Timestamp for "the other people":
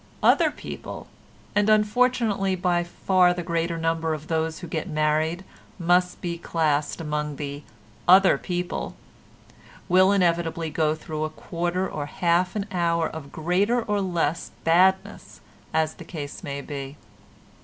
7.35-8.95